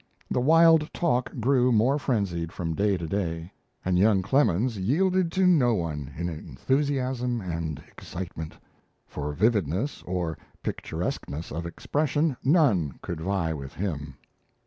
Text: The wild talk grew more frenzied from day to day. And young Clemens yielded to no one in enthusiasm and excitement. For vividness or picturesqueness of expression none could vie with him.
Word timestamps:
The 0.31 0.39
wild 0.41 0.91
talk 0.95 1.31
grew 1.39 1.71
more 1.71 1.99
frenzied 1.99 2.51
from 2.51 2.73
day 2.73 2.97
to 2.97 3.05
day. 3.05 3.51
And 3.85 3.99
young 3.99 4.23
Clemens 4.23 4.79
yielded 4.79 5.31
to 5.33 5.45
no 5.45 5.75
one 5.75 6.11
in 6.17 6.27
enthusiasm 6.27 7.39
and 7.39 7.77
excitement. 7.87 8.55
For 9.05 9.31
vividness 9.33 10.01
or 10.07 10.39
picturesqueness 10.63 11.51
of 11.51 11.67
expression 11.67 12.35
none 12.43 12.97
could 13.03 13.21
vie 13.21 13.53
with 13.53 13.75
him. 13.75 14.15